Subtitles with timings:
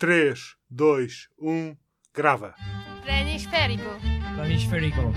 [0.00, 0.32] 3,
[0.70, 1.76] 2, 1,
[2.14, 2.54] grava.
[3.02, 3.98] Planisférico.
[4.36, 5.12] Planisférico.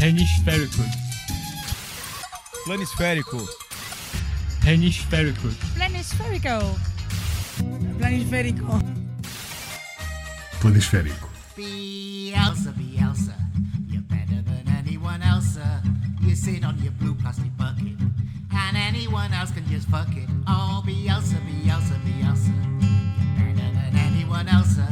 [0.00, 0.82] Hemisférico.
[2.64, 3.46] Planisférico.
[4.66, 5.48] Hemisférico.
[5.76, 6.76] Planisférico.
[7.98, 8.80] Planisférico.
[10.60, 11.28] Planisférico.
[11.56, 13.36] Bielsa, Bielsa,
[13.86, 15.56] you're better than anyone else.
[16.20, 17.96] You sit on your blue plastic bucket,
[18.50, 20.28] and anyone else can just fuck it.
[20.48, 22.52] Oh, Bielsa, Bielsa, Bielsa,
[24.34, 24.78] anyone else.
[24.78, 24.86] uh.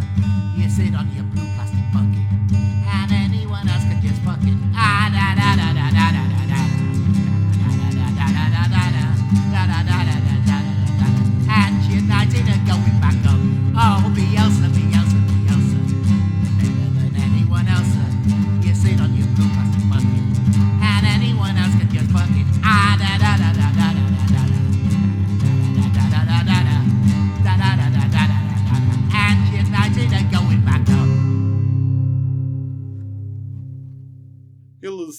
[0.56, 4.56] You sit on your blue plastic bucket, and anyone else can just fuck it.
[4.74, 6.62] Ah, da da da da da da da da.
[9.52, 10.23] Da da da da da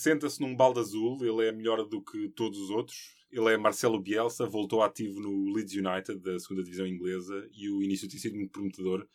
[0.03, 3.15] senta-se num balde azul, ele é melhor do que todos os outros.
[3.31, 7.81] Ele é Marcelo Bielsa, voltou ativo no Leeds United, da segunda divisão inglesa, e o
[7.81, 9.07] início tem sido muito prometedor.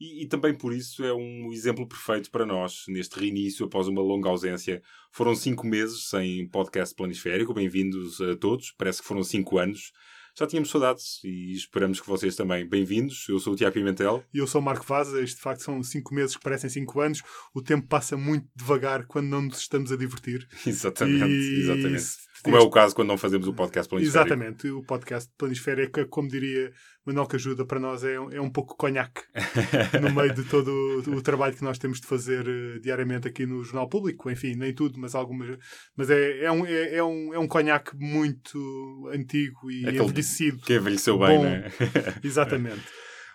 [0.00, 4.00] E, e também por isso é um exemplo perfeito para nós, neste reinício após uma
[4.00, 4.80] longa ausência.
[5.10, 9.92] Foram cinco meses sem podcast planisférico, bem-vindos a todos, parece que foram cinco anos.
[10.38, 12.68] Já tínhamos saudades e esperamos que vocês também.
[12.68, 14.22] Bem-vindos, eu sou o Tiago Pimentel.
[14.34, 15.08] E eu sou o Marco Vaz.
[15.14, 17.22] Este de facto são 5 meses que parecem 5 anos.
[17.54, 20.46] O tempo passa muito devagar quando não nos estamos a divertir.
[20.66, 22.04] Exatamente, E- exatamente.
[22.42, 24.26] Como é o caso quando não fazemos o podcast planisférico.
[24.26, 26.72] Exatamente, o podcast Planisférica, como diria
[27.04, 29.22] Manuel que ajuda para nós, é um, é um pouco conhaque
[30.02, 33.46] no meio de todo o, o trabalho que nós temos de fazer eh, diariamente aqui
[33.46, 34.30] no Jornal Público.
[34.30, 35.58] Enfim, nem tudo, mas algumas.
[35.96, 40.58] Mas é, é, um, é, é um, é um conhaque muito antigo e Aquele envelhecido.
[40.62, 41.44] Que envelheceu bem, Bom.
[41.44, 41.70] não é?
[42.22, 42.84] Exatamente.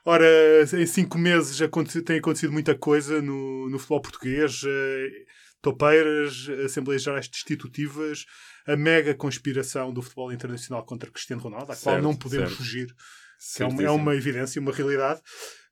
[0.05, 0.25] Ora,
[0.73, 4.61] em cinco meses aconte- tem acontecido muita coisa no, no futebol português.
[4.65, 5.07] eh,
[5.61, 8.25] Topeiras, Assembleias Gerais Destitutivas,
[8.67, 12.57] a mega conspiração do futebol internacional contra Cristiano Ronaldo, à qual Certo, não podemos certo.
[12.63, 12.93] fugir,
[13.59, 15.19] é uma, é uma evidência, uma realidade.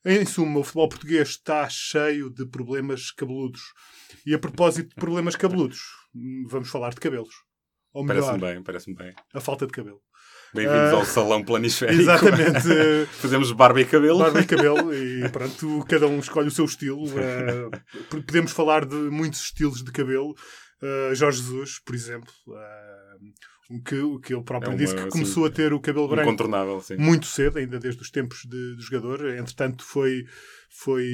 [0.05, 3.61] Em suma, o futebol português está cheio de problemas cabeludos.
[4.25, 5.79] E a propósito de problemas cabeludos,
[6.47, 7.33] vamos falar de cabelos.
[7.93, 9.13] Ou melhor, Parece-me bem, parece-me bem.
[9.33, 9.99] a falta de cabelo.
[10.53, 12.01] Bem-vindos Ah, ao Salão Planisférico.
[12.01, 13.05] Exatamente.
[13.19, 14.19] Fazemos barba e cabelo.
[14.19, 17.03] barba e cabelo e pronto, cada um escolhe o seu estilo.
[18.09, 20.33] P- podemos falar de muitos estilos de cabelo.
[20.81, 22.31] Eh, Jorge Jesus, por exemplo,
[23.69, 26.07] um que, o que ele próprio É disse que assim, começou a ter o cabelo
[26.07, 26.43] branco
[26.97, 29.27] muito cedo, ainda desde os tempos de, de jogador.
[29.29, 30.25] Entretanto, foi,
[30.69, 31.05] foi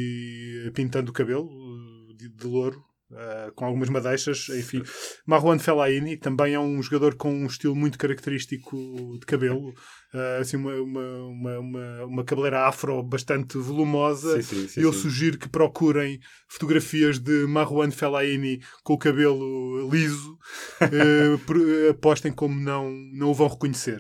[0.74, 2.82] pintando o cabelo eh, de, de louro.
[3.18, 4.84] Eh, com algumas madeixas, enfim.
[5.26, 8.76] Marwan Fellaini também é um jogador com um estilo muito característico
[9.20, 9.74] de cabelo,
[10.14, 14.42] eh, assim, uma, uma, uma, uma, cabeleira afro bastante volumosa.
[14.42, 20.38] Sim, sim, sim, eu sugiro que procurem fotografias de Marwan Fellaini com o cabelo liso.
[21.48, 24.00] Por- apostem como não, não o vão reconhecer.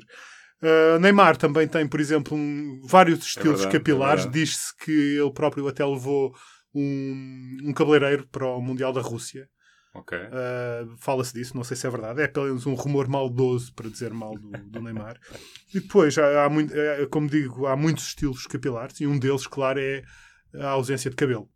[0.61, 4.23] Uh, Neymar também tem, por exemplo, um- vários estilos verdade, é capilares.
[4.23, 4.39] verdade.
[4.39, 6.33] Diz-se que ele próprio até levou
[6.75, 9.47] um, um cabeleireiro para o Mundial da Rússia.
[9.93, 10.17] Ok.
[10.17, 12.21] Uh, Fala-se disso, não sei se é verdade.
[12.21, 15.17] É pelo menos um rumor maldoso para dizer mal do, do Neymar.
[15.73, 19.45] E depois, há, há muito, é, como digo, há muitos estilos capilares e um deles,
[19.45, 20.03] claro, é
[20.57, 21.49] a ausência de cabelo.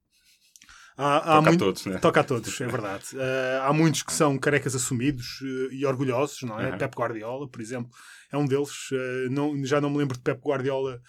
[0.97, 1.97] Há, há Toca a muito- todos, né?
[2.00, 3.06] Toca a todos, é verdade.
[3.16, 6.72] Uh, há muitos que são carecas assumidos uh, e orgulhosos, não é?
[6.72, 6.78] Uhum.
[6.78, 7.90] Pep Guardiola, por exemplo,
[8.31, 8.91] é um deles.
[8.91, 11.00] Uh, não, já não me lembro de Pep Guardiola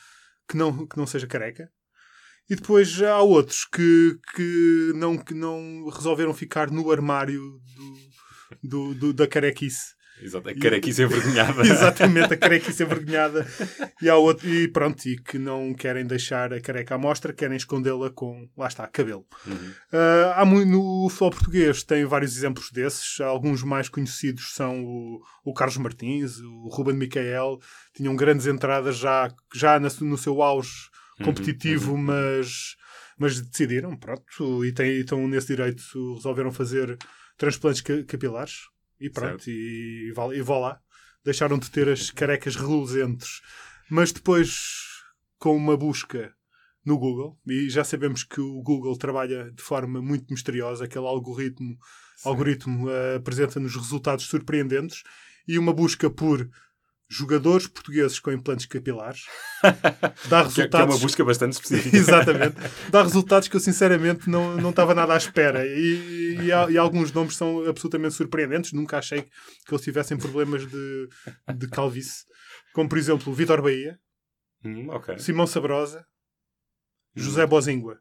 [0.48, 1.68] que não, que não seja careca.
[2.50, 7.40] E depois há outros que, que, não, que não resolveram ficar no armário
[8.62, 9.94] do, do, do- da carequice.
[10.22, 10.50] Exato.
[10.50, 11.62] A carequice envergonhada.
[11.64, 13.46] Exatamente, a carequice envergonhada.
[14.02, 17.56] E, há outro, e pronto, e que não querem deixar a careca à mostra, querem
[17.56, 19.24] escondê-la com, lá está, cabelo.
[19.46, 19.72] Uhum.
[19.92, 23.18] Ah, há no futebol português tem vários exemplos desses.
[23.20, 27.58] Alguns mais conhecidos são o, o Carlos Martins, o Ruben Micael.
[27.94, 30.89] Tinham grandes entradas já, já na- no seu auge
[31.20, 32.76] Uhum, competitivo, Mas,
[33.18, 35.82] mas decidiram, pronto, e, têm, estão nesse direito,
[36.14, 36.96] resolveram fazer
[37.36, 38.60] transplantes ca- capilares.
[38.98, 39.50] E pronto, Certo.
[39.50, 40.80] e, e, vá- e vá lá.
[41.24, 43.40] Deixaram de ter as carecas reluzentes.
[43.90, 44.50] Mas depois,
[45.38, 46.32] com uma busca
[46.84, 51.76] no Google, e já sabemos que o Google trabalha de forma muito misteriosa, aquele algoritmo,
[52.24, 55.02] algoritmo eh, apresenta-nos resultados surpreendentes,
[55.46, 56.48] e uma busca por
[57.10, 59.24] jogadores portugueses com implantes capilares
[59.62, 60.94] dá Que, é- que é resultados.
[60.94, 61.96] uma busca bastante específica.
[61.98, 62.56] Exatamente.
[62.88, 65.66] Dá resultados que eu sinceramente não, não estava nada à espera.
[65.66, 68.72] E, e, e alguns nomes são absolutamente surpreendentes.
[68.72, 71.08] Nunca achei que eles tivessem problemas de,
[71.56, 72.24] de calvície.
[72.72, 73.98] Como por exemplo Vitor Bahia,
[74.64, 75.18] Hum, ok.
[75.18, 76.04] Simão Sabrosa,
[77.16, 77.98] José Bozingua.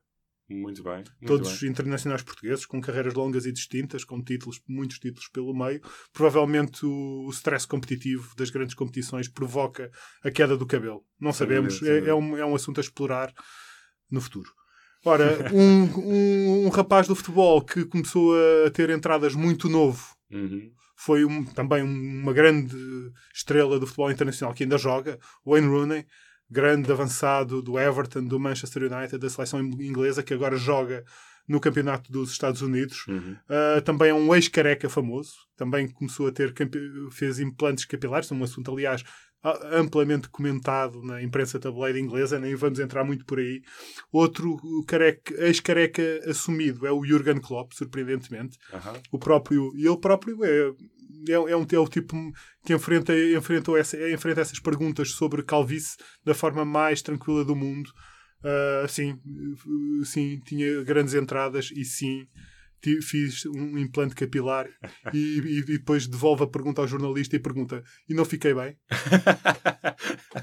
[0.50, 0.96] Muito bem.
[0.96, 1.70] Muito Todos bem.
[1.70, 5.80] internacionais portugueses, com carreiras longas e distintas, com títulos, muitos títulos pelo meio.
[6.12, 9.92] Provavelmente o, o stress competitivo das grandes competições provoca
[10.24, 11.04] a queda do cabelo.
[11.20, 11.82] Não sabemos.
[11.84, 13.32] É, é um, é um assunto a explorar
[14.10, 14.50] no futuro.
[15.06, 18.34] Ora, um, um, um rapaz do futebol que começou
[18.66, 20.72] a ter entradas muito novo Uhum.
[20.96, 22.76] foi um- também uma grande
[23.34, 26.06] estrela do futebol internacional que ainda joga, Wayne Rooney,
[26.50, 31.04] grande avançado do Everton, do Manchester United, da seleção inglesa, que agora joga
[31.48, 33.08] no campeonato dos Estados Unidos.
[33.08, 33.36] Uhum.
[33.50, 36.54] Uh, também é um ex-careca famoso, também começou a ter,
[37.12, 39.04] fez implantes capilares, um assunto, aliás,
[39.72, 43.62] amplamente comentado na imprensa tabloide inglesa, nem vamos entrar muito por aí.
[44.12, 48.94] Outro careca- ex-careca assumido é o Jurgen Klopp, surpreendentemente Aham.
[49.12, 50.74] o próprio e ele próprio é
[51.28, 52.16] é, é, um, é o tipo
[52.66, 57.90] que enfrenta, enfrentou essa, enfrenta essas perguntas sobre calvície da forma mais tranquila do mundo.
[58.44, 59.20] Ah, sim,
[60.04, 62.26] sim, tinha grandes entradas e sim,
[63.02, 64.68] fiz um implante capilar
[65.14, 68.76] e, e- e depois devolve a pergunta ao jornalista e pergunta: E não fiquei bem?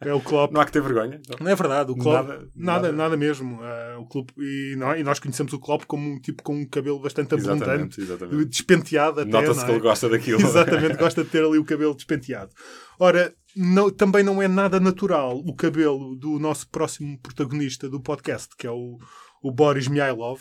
[0.00, 0.52] É o Klopp.
[0.52, 1.20] Não há que ter vergonha.
[1.28, 1.44] Não.
[1.44, 3.16] Não é verdade, o Klopp, Nada- nada, nada, nada.
[3.16, 3.58] mesmo.
[3.62, 5.00] Ah, o Klopp, e, não, é?
[5.00, 8.44] e nós conhecemos o Klopp como um tipo com um cabelo bastante abundante, Exatamente, exatamente.
[8.48, 9.30] despenteado até.
[9.30, 9.74] Nota-se não que é?
[9.74, 10.40] ele gosta daquilo.
[10.40, 12.50] Exatamente, gosta de ter ali o cabelo despenteado.
[12.98, 18.48] Ora, não- também não é nada natural o cabelo do nosso próximo protagonista do podcast,
[18.56, 18.98] que é o,
[19.42, 20.40] o Boris Mihailov.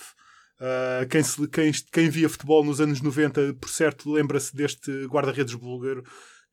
[0.59, 5.54] Ah, quem, se- quem, quem via futebol nos anos 90, por certo, lembra-se deste guarda-redes
[5.56, 6.04] búlgaro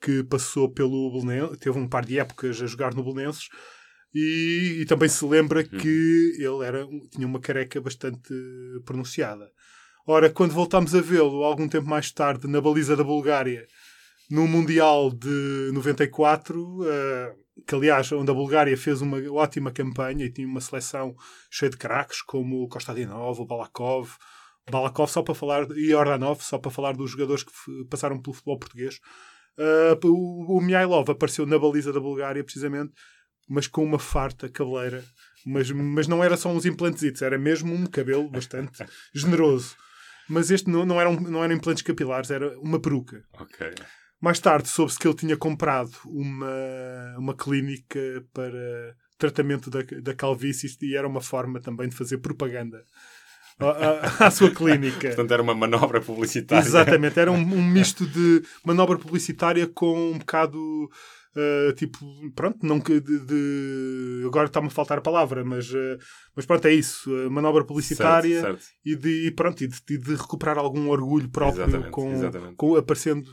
[0.01, 3.49] que passou pelo Belenenses, teve um par de épocas a jogar no Belenenses,
[4.15, 8.33] e, e também se lembra que ele era, tinha uma careca bastante
[8.85, 9.49] pronunciada.
[10.07, 13.67] Ora, quando voltámos a vê-lo, algum tempo mais tarde, na baliza da Bulgária,
[14.31, 17.35] no Mundial de 94, eh,
[17.67, 21.15] que aliás, onde a Bulgária fez uma ótima campanha e tinha uma seleção
[21.51, 24.11] cheia de craques, como o Kostadinov, o Balakov,
[24.71, 27.53] Balakov só para falar, e Ordanov, só para falar dos jogadores que
[27.91, 28.99] passaram pelo futebol português.
[29.59, 32.93] Eh, o, o Mihailov apareceu na baliza da Bulgária, precisamente,
[33.49, 35.05] mas com uma farta cabeleira.
[35.47, 38.85] Mas, mas não era só uns implantes, era mesmo um cabelo bastante
[39.15, 39.77] generoso.
[40.29, 43.23] Mas este não, não, eram, não eram implantes capilares, era uma peruca.
[43.39, 43.71] Ok.
[44.25, 47.99] Mais tarde soube-se que ele tinha comprado uma, uma clínica
[48.33, 52.83] para tratamento da, da calvície e era uma forma também de fazer propaganda
[53.59, 53.67] à,
[54.25, 55.09] à- à sua clínica.
[55.15, 56.67] Portanto, era uma manobra publicitária.
[56.67, 60.59] Exatamente, era um, um misto de manobra publicitária com um bocado
[61.37, 61.99] uh, tipo,
[62.35, 65.99] pronto, não que de, de- agora está-me a faltar a palavra, mas, uh,
[66.35, 68.67] mas pronto, é isso, uh, manobra publicitária Certo, certo.
[68.85, 72.55] E, de, pronto, e de, de recuperar algum orgulho próprio Exatamente, com, exatamente.
[72.57, 73.31] com aparecendo,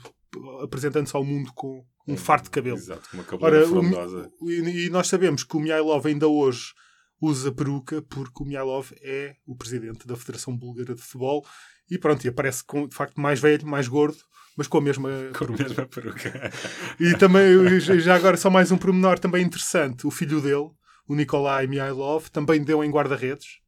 [0.64, 2.78] apresentando-se ao mundo com um farto de cabelo.
[2.78, 6.74] Exato, com uma cabeleira Ora, o e, e nós sabemos que o Mihailov ainda hoje
[7.22, 11.46] usa peruca porque o Mihailov é o presidente da Federação Búlgara de Futebol
[11.90, 14.18] e pronto, e aparece com, de facto mais velho, mais gordo,
[14.58, 15.64] mas com a mesma Com a peruca.
[15.64, 16.52] mesma peruca.
[17.00, 20.72] E também, já agora, só mais um pormenor também interessante: o filho dele,
[21.08, 23.60] o Nikolai Mihailov, também deu em guarda-redes,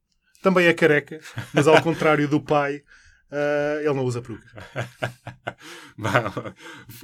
[0.42, 1.20] também é careca,
[1.52, 2.82] mas ao contrário do pai,
[3.34, 4.46] ah, ele não usa peruca.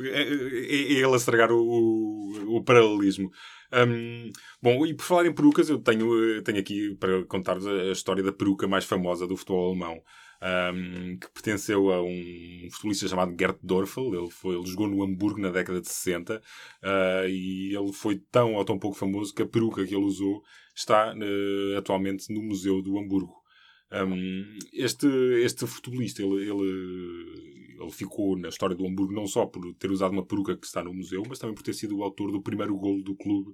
[0.00, 3.30] É, é- é ele a estragar o, o, o paralelismo.
[3.72, 4.30] Hum,
[4.60, 8.22] bom, e por falar em perucas, eu tenho, eh, tenho aqui para contar-vos a, história
[8.22, 10.02] da peruca mais famosa do futebol alemão,
[10.74, 14.14] hum, que pertenceu a um futebolista chamado Gerd Dorfel.
[14.14, 16.42] Ele, foi, ele jogou no Hamburgo na década de 60
[16.82, 20.42] ah, e ele foi tão ou tão pouco famoso que a peruca que ele usou
[20.74, 23.39] está eh, atualmente no Museu do Hamburgo.
[23.92, 25.06] Um, este,
[25.42, 30.12] este futebolista, ele, ele, ele ficou na história do Hamburgo não só por ter usado
[30.12, 32.76] uma peruca que está no museu, mas também por ter sido o autor do primeiro
[32.76, 33.52] golo do clube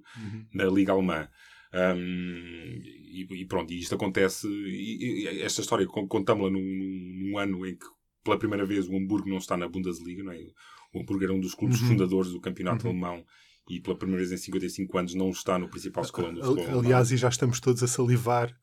[0.53, 1.27] na Liga Alemã.
[1.73, 4.47] Um, e, e pronto, e isto acontece.
[4.47, 7.85] E, e esta história con- contamos-la num, num- ano em que,
[8.23, 10.23] pela primeira vez, o Hamburgo não está na Bundesliga.
[10.23, 10.39] Não é?
[10.93, 11.87] O Hamburgo era um dos clubes Uhum.
[11.89, 13.23] fundadores do campeonato alemão
[13.69, 16.79] e, pela primeira vez em 55 anos, não está no principal escalão do futebol alemão.
[16.81, 18.55] Aliás, e já estamos todos a salivar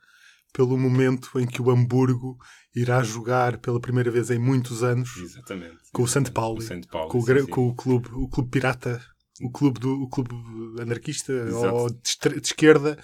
[0.54, 2.38] pelo momento em que o Hamburgo
[2.74, 5.76] irá jogar pela primeira vez em muitos anos Exatamente.
[5.92, 6.08] com o.
[6.08, 6.30] St.
[6.30, 6.64] Pauli,
[7.10, 9.02] Com o sim, com o clube, o clube pirata,
[9.42, 10.34] o clube do o clube
[10.80, 11.74] anarquista Exato.
[11.74, 12.96] ou de, de esquerda,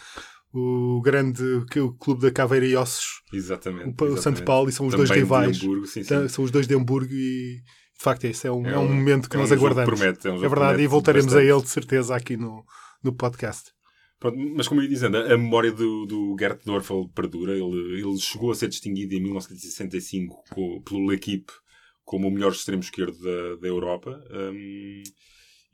[0.52, 1.42] o grande
[1.74, 4.00] é o clube da Caveira e Ossos, Exatamente.
[4.02, 4.38] o, exatamente.
[4.38, 4.44] St.
[4.44, 5.62] Pauli são os Também dois rivais.
[5.62, 6.28] Hamburgo, sim, sim.
[6.28, 7.56] São os dois de Hamburgo e
[7.98, 9.52] de facto é isso, é um, é É um um- momento que é um nós
[9.52, 9.92] aguardamos.
[9.98, 11.50] promete, é é verdade, e voltaremos bastante.
[11.50, 12.64] a ele de certeza aqui no,
[13.04, 13.70] no podcast.
[14.20, 17.52] Pronto, mas como eu ia dizendo, a memória do, do Gert Dorfel perdura.
[17.54, 21.52] Ele, ele chegou a ser distinguido em 1965 co- pelo L'Equipe
[22.04, 24.22] como o melhor extremo esquerdo da, da Europa.
[24.30, 25.02] Hum,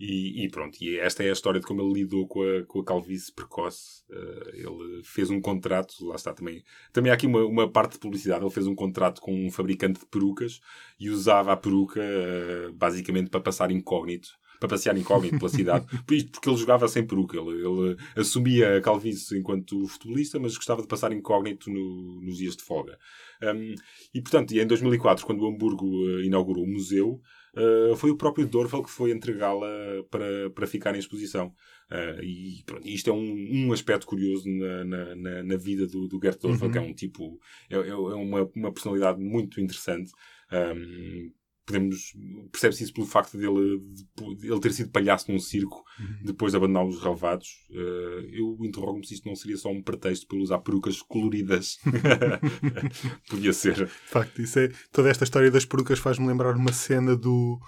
[0.01, 2.81] E, e pronto, e esta é a história de como ele lidou com a, com
[2.81, 4.05] a calvície precoce.
[4.11, 6.63] Uh, ele fez um contrato, lá está também.
[6.93, 8.45] Também há aqui uma, uma parte de publicidade.
[8.45, 10.61] Ele fez um contrato com um fabricante de perucas
[11.01, 16.49] e usava a peruca uh, basicamente para passar incógnito para passear incógnito pela cidade, porque
[16.49, 17.39] ele jogava sem peruca.
[17.39, 22.57] Ele, ele assumia a calvície enquanto futebolista, mas gostava de passar incógnito no, nos dias
[22.57, 22.99] de folga.
[23.43, 23.75] Um,
[24.15, 27.21] e, portanto, em 2004, quando o Hamburgo uh, inaugurou o museu,
[27.55, 29.69] uh, foi o próprio Dorfel que foi entregá-la
[30.11, 31.53] para, para ficar em exposição.
[31.91, 36.19] Uh, e pronto, isto é um, um aspecto curioso na, na, na vida do, do
[36.21, 36.73] Gert Dorfel, uhum.
[36.73, 37.39] que é um tipo,
[37.71, 40.11] é, é uma, uma personalidade muito interessante.
[40.53, 41.31] Um,
[41.67, 42.13] podemos
[42.53, 43.81] percebe-se isso pelo facto dele,
[44.39, 46.19] de, ele ter sido palhaço num circo uhum.
[46.25, 47.49] depois de abandonar os relevados.
[47.71, 51.79] Uh, eu interrogo-me se isto não seria só um pretexto para usar perucas coloridas.
[53.29, 53.75] Podia ser.
[53.75, 57.61] De facto, isso é, toda esta história das perucas faz-me lembrar uma cena do,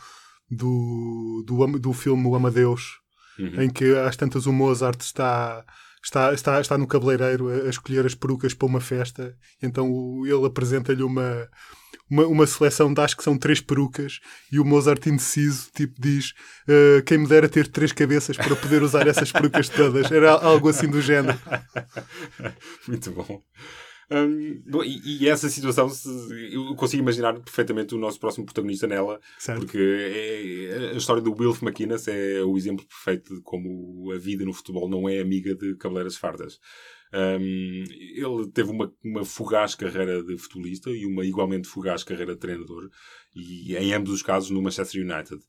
[0.48, 3.00] do, do, do filme O Amadeus,
[3.38, 3.62] uhum.
[3.62, 5.66] em que às tantas o Mozart está
[6.02, 10.26] está, está, está no cabeleireiro a, a, escolher as perucas para uma festa, então o,
[10.26, 11.48] ele apresenta-lhe uma,
[12.10, 16.32] uma, uma seleção de acho que são três perucas e o Mozart indeciso tipo diz
[16.68, 20.10] uh, quem me dera ter três cabeças para poder usar essas perucas todas.
[20.10, 21.38] Era algo assim do género.
[22.86, 23.42] Muito bom.
[24.10, 26.08] Um, bom, e, e, essa situação, se,
[26.50, 29.60] eu consigo imaginar perfeitamente o nosso próximo protagonista nela, certo.
[29.60, 34.46] porque é, a história do Wilf McInnes é o exemplo perfeito de como a vida
[34.46, 36.58] no futebol não é amiga de cabeleiras fardas.
[37.12, 42.40] Um, ele teve uma, uma fugaz carreira de futebolista e uma igualmente fugaz carreira de
[42.40, 42.90] treinador,
[43.34, 45.42] e em ambos os casos no Manchester United.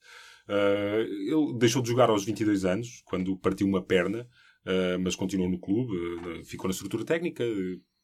[0.48, 4.28] Uh, ele deixou de jogar aos 22 anos, quando partiu uma perna,
[4.66, 7.44] uh, mas continuou no clube, uh, ficou na estrutura técnica,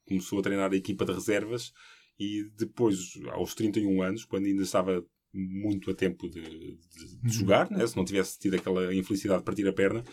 [0.07, 1.71] começou a treinar a equipa de reservas
[2.19, 7.29] e depois, aos 31 anos, quando ainda estava muito a tempo de, de, de uhum.
[7.29, 7.85] jogar, né?
[7.85, 10.03] se não tivesse tido aquela infelicidade de partir a perna,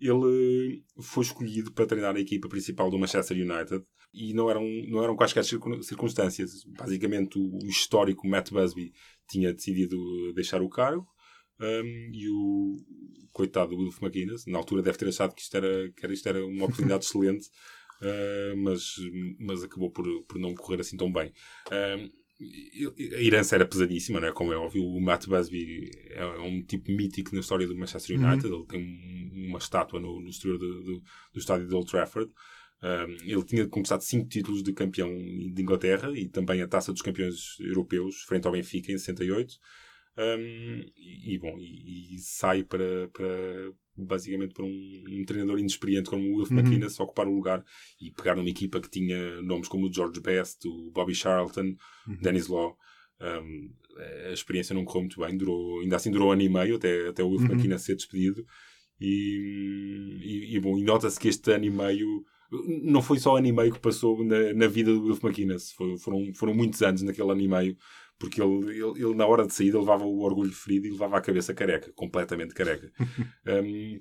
[0.00, 5.02] ele foi escolhido para treinar a equipa principal do Manchester United e não eram, não
[5.04, 6.64] eram quaisquer circunstâncias.
[6.64, 8.92] Basicamente, o, histórico Matt Busby
[9.28, 9.98] tinha decidido
[10.34, 11.06] deixar o cargo
[11.60, 12.76] um, e o
[13.32, 16.64] coitado Wilf McGuinness, na altura, deve ter achado que isto era, que isto era uma
[16.64, 17.48] oportunidade excelente,
[18.00, 18.94] uh, mas,
[19.38, 21.32] mas acabou por, por não correr assim tão bem.
[21.70, 24.32] Um, a herança era pesadíssima, não é?
[24.32, 28.26] Como é óbvio, o Matt Busby é um tipo mítico na história do Manchester uhum.
[28.26, 28.48] United.
[28.48, 28.58] Uhum.
[28.58, 32.32] Ele tem uma estátua no, no exterior do, do, do, estádio de Old Trafford.
[32.82, 37.02] Um, ele tinha conquistado cinco títulos de campeão de Inglaterra e também a taça dos
[37.02, 39.58] campeões europeus frente ao Benfica em 68.
[40.16, 43.72] Um, e, e, bom, e, e sai para, para,
[44.04, 46.58] basicamente para um, um, treinador inexperiente como o Wilf uhum.
[46.58, 47.64] McInnes ocupar o lugar
[48.00, 51.74] e pegar numa equipa que tinha nomes como o George Best, o Bobby Charlton,
[52.06, 52.16] uhum.
[52.20, 52.76] Dennis Law.
[53.20, 53.70] Um,
[54.28, 57.08] a experiência não correu muito bem, durou, ainda assim durou um ano e meio até,
[57.08, 57.52] até o Wilf uhum.
[57.52, 58.44] McInnes ser despedido.
[59.00, 62.24] E, e, e bom, e nota-se que este ano e meio
[62.82, 66.34] não foi só ano e meio que passou na, na vida do Wilf McInnes, foram,
[66.34, 67.76] foram muitos anos naquele ano e meio
[68.20, 71.22] porque ele, ele, ele, na hora de saída levava o orgulho ferido e levava a
[71.22, 72.92] cabeça careca, completamente careca.
[73.48, 73.98] um,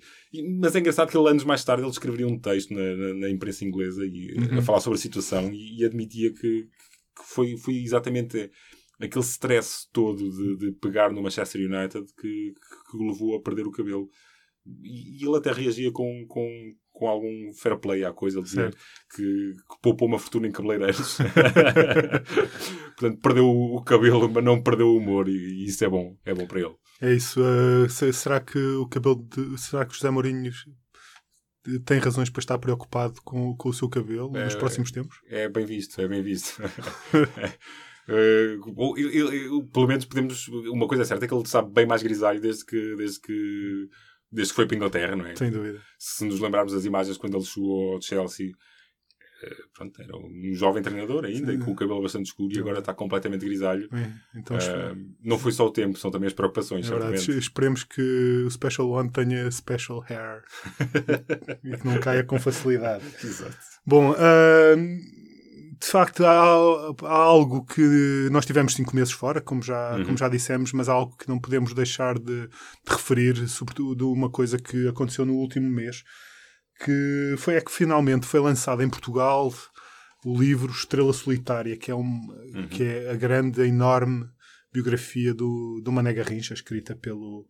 [0.59, 3.29] mas é engraçado que ele anos mais tarde ele escreveria um texto na, na, na
[3.29, 4.59] imprensa inglesa e, uhum.
[4.59, 6.67] a falar sobre a situação e, e admitia que,
[7.15, 8.51] que, foi, foi exatamente
[8.99, 12.53] aquele stress todo de, de pegar no Manchester United que,
[12.91, 14.09] que, o levou a perder o cabelo.
[14.83, 18.69] E, e ele até reagia com, com, com algum fair play à coisa, ele dizia
[19.15, 21.17] que, que, poupou uma fortuna em cabeleireiros.
[22.99, 26.33] Portanto, perdeu o cabelo, mas não perdeu o humor, e, e isso é bom, é
[26.33, 26.75] bom para ele.
[27.01, 27.39] É isso.
[27.41, 30.51] Uh, será que o cabelo de, será que José Mourinho
[31.85, 35.21] tem razões para estar preocupado com, com o seu cabelo é, nos próximos tempos?
[35.29, 36.61] É bem visto, é bem visto.
[38.09, 40.47] Uh, eu, eu, pelo menos podemos.
[40.47, 43.87] Uma coisa é certa é que ele sabe bem mais grisalho desde que, desde que
[44.31, 45.35] desde que foi para a Inglaterra, não é?
[45.35, 45.81] Sem dúvida.
[45.97, 48.51] Se nos lembrarmos das imagens quando ele chegou ao Chelsea,
[49.41, 51.59] eh, pronto, era um jovem treinador ainda, Sim.
[51.59, 53.89] com o cabelo bastante escuro e agora está completamente grisalho.
[53.93, 56.87] É, então, uh, não foi só o tempo, são também as preocupações.
[56.87, 60.43] É verdade, esperemos que o Special One tenha special hair
[61.63, 63.03] e que não caia com facilidade.
[63.23, 63.57] Exato.
[63.85, 65.18] Bom, uh,
[65.79, 66.31] de facto, há,
[67.03, 70.05] há, algo que nós tivemos cinco meses fora, como já, uhum.
[70.05, 72.49] como já dissemos, mas há algo que não podemos deixar de, de,
[72.89, 76.03] referir, sobretudo uma coisa que aconteceu no último mês,
[76.83, 79.53] que foi é que finalmente foi lançado em Portugal
[80.25, 82.67] o livro Estrela Solitária, que é, um, uhum.
[82.67, 84.25] que é a grande, a enorme
[84.73, 87.47] biografia do, do Mané Garrincha, escrita pelo,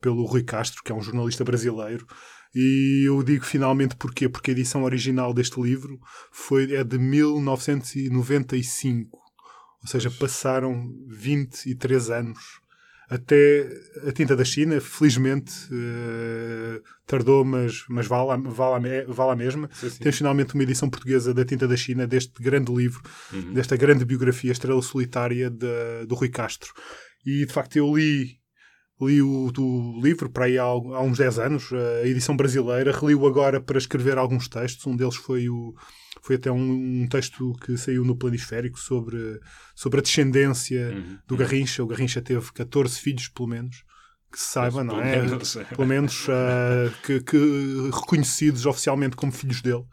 [0.00, 2.06] pelo Rui Castro, que é um jornalista brasileiro,
[2.54, 4.28] e eu digo finalmente porquê?
[4.28, 5.98] Porque a edição original deste livro
[6.32, 9.18] foi, é de 1995.
[9.82, 12.38] Ou seja, passaram 23 anos
[13.10, 13.66] até
[14.06, 19.36] a tinta da China, felizmente, eh, tardou, mas, mas vale, a- vale, a vale a
[19.36, 19.70] mesma.
[19.72, 20.02] Sim, sim.
[20.02, 23.00] Tens finalmente uma edição portuguesa da tinta da China, deste grande livro,
[23.32, 23.54] Uhum.
[23.54, 26.70] desta grande biografia Estrela Solitária de- do Rui Castro.
[27.24, 28.36] E de facto eu li,
[29.00, 33.26] li o, o livro para aí há, há uns 10 anos, a edição brasileira, reli-o
[33.26, 34.86] agora para escrever alguns textos.
[34.86, 35.74] Um deles foi o.
[36.22, 39.38] Foi até um, um texto que saiu no Planisférico sobre,
[39.74, 41.18] sobre a descendência Uhum.
[41.28, 41.82] do Garrincha.
[41.82, 43.84] O Garrincha teve 14 filhos, pelo menos,
[44.32, 45.20] que se saiba, não é?
[45.76, 49.84] Pelo menos ah, que, que reconhecidos oficialmente como filhos dele.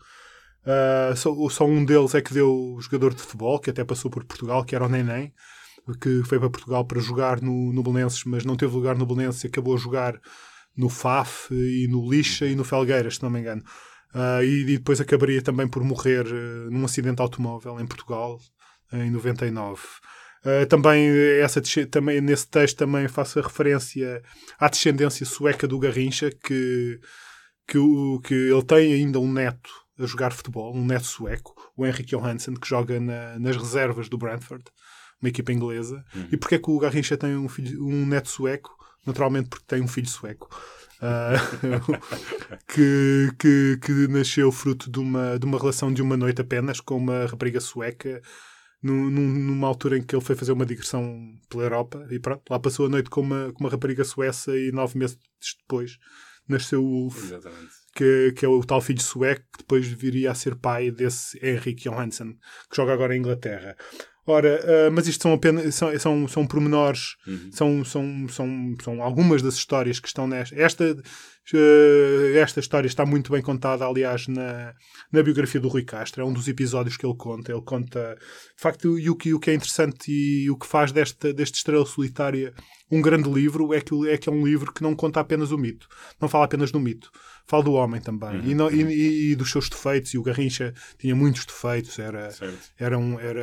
[0.65, 4.23] Ah, só, só um deles é que deu jogador de futebol, que até passou por
[4.25, 5.31] Portugal, que era o Neném,
[6.01, 9.43] que foi para Portugal para jogar no, no Belenenses, mas não teve lugar no Belenenses
[9.43, 10.19] e acabou a jogar
[10.75, 13.63] no FAF e no Lixa e no Felgueiras, se não me engano.
[14.13, 18.39] Ah, e, e depois acabaria também por morrer eh, num acidente de automóvel em Portugal,
[18.93, 19.81] em 99.
[20.45, 21.09] Uh, também,
[21.41, 24.21] essa, também nesse texto também faço a referência
[24.59, 26.99] à descendência sueca do Garrincha, que,
[27.67, 27.79] que,
[28.23, 32.53] que ele tem ainda um neto a jogar futebol, um neto sueco, o Henrik Johansson,
[32.53, 34.63] que joga na- nas reservas do Brentford,
[35.21, 36.03] uma equipa inglesa.
[36.31, 38.75] E porquê é que o Garrincha tem um, filho, um neto sueco?
[39.05, 40.49] Naturalmente porque tem um filho sueco.
[41.01, 41.33] Ah,
[42.67, 46.97] que, que, que nasceu fruto de uma, de uma relação de uma noite apenas com
[46.97, 48.21] uma rapariga sueca
[48.81, 52.43] num- num- numa altura em que ele foi fazer uma digressão pela Europa e pronto,
[52.49, 55.17] lá passou a noite com uma, com uma rapariga sueça e nove meses
[55.61, 55.97] depois
[56.47, 57.29] nasceu o Ulf,
[57.95, 61.83] que, que é o tal filho sueco que depois viria a ser pai desse Henrik
[61.89, 62.33] Johansson,
[62.69, 63.75] que joga agora em Inglaterra.
[64.27, 67.49] Ora, ah, mas isto são apenas são, são, são pormenores, Uhum.
[67.51, 70.55] são, são, são, são algumas das histórias que estão nesta.
[70.59, 70.97] Esta,
[71.53, 74.73] eh, esta história está muito bem contada, aliás, na,
[75.11, 76.23] na biografia do Rui Castro.
[76.23, 77.51] É um dos episódios que ele conta.
[77.51, 80.91] Ele conta, de facto, e o que, o que é interessante e o que faz
[80.91, 82.53] desta, deste Estrela Solitária
[82.91, 85.57] um grande livro é que, é que é um livro que não conta apenas o
[85.57, 85.87] mito.
[86.21, 87.09] Não fala apenas do mito.
[87.47, 88.41] Fala do homem também.
[88.45, 90.13] E, não- e- e dos seus defeitos.
[90.13, 91.97] E o Garrincha tinha muitos defeitos.
[91.99, 92.57] Era, Certo.
[92.77, 93.41] era um, era,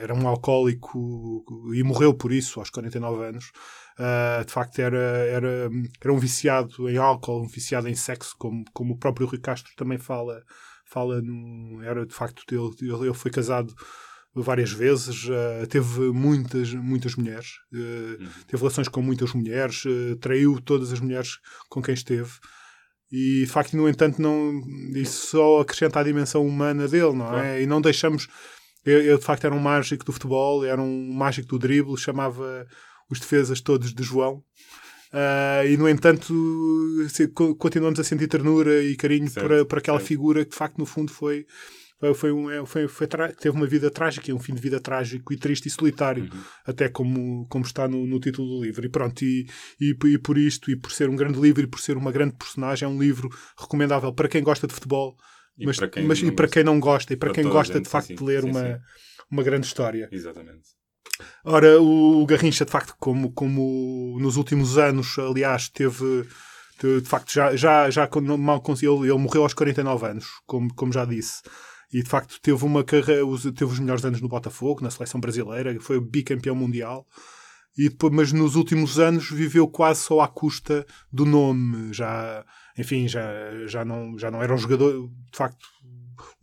[0.00, 3.50] era um alcoólico e morreu por isso aos 49 anos.
[3.98, 8.64] Ah, de facto, era, era, era um viciado em álcool, um viciado em sexo, como,
[8.72, 10.42] como o próprio Rui Castro também fala.
[10.86, 13.74] fala no, era de facto, ele ele foi casado
[14.34, 20.60] várias vezes, ah, teve muitas, muitas mulheres, ah, teve relações com muitas mulheres, ah, traiu
[20.60, 21.38] todas as mulheres
[21.68, 22.30] com quem esteve.
[23.10, 24.60] E de facto, no entanto, não,
[24.94, 27.62] isso só acrescenta a dimensão humana dele, não é?
[27.62, 28.28] E não deixamos.
[28.84, 32.66] Eu, eu, de facto era um mágico do futebol, era um mágico do drible, chamava
[33.10, 34.44] os defesas todos de João.
[35.12, 36.34] Ah, e no entanto,
[37.58, 40.08] continuamos a sentir ternura e carinho por, por aquela certo.
[40.08, 41.46] figura que de facto, no fundo, foi.
[42.14, 45.36] Foi- um, é, foi, foi teve uma vida trágica, um fim de vida trágico e
[45.36, 46.42] triste e solitário, Uhum.
[46.66, 48.84] até como, como está no, no título do livro.
[48.86, 49.46] E pronto, e,
[49.80, 52.34] e, e por isto, e por ser um grande livro e por ser uma grande
[52.36, 55.16] personagem, é um livro recomendável para quem gosta de futebol,
[55.58, 56.54] E mas, para quem mas não e para gosta.
[56.54, 58.50] quem não gosta, e para, Para quem gosta gente, de facto sim, de ler sim,
[58.50, 58.76] uma, sim.
[59.30, 60.08] uma grande história.
[60.12, 60.78] Exatamente.
[61.44, 66.24] Ora, o Garrincha, de facto, como, como nos últimos anos, aliás, teve.
[66.80, 68.08] De facto, já, já, já
[68.38, 71.42] mal conseguiu, ele, ele morreu aos 49 anos, como, como já disse.
[71.92, 73.22] E de facto teve uma carreira,
[73.54, 77.06] teve os melhores anos no Botafogo, na seleção brasileira, foi bicampeão mundial.
[77.76, 81.92] E depois, mas nos últimos anos viveu quase só à custa do nome.
[81.92, 82.44] Já,
[82.76, 83.22] enfim, já,
[83.66, 85.08] já, não, já não era um jogador.
[85.30, 85.64] De facto,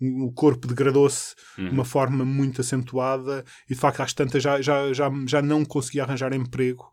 [0.02, 4.94] o corpo degradou-se de uma forma muito acentuada e de facto às tantas já, já,
[4.94, 6.90] já, já não conseguia arranjar emprego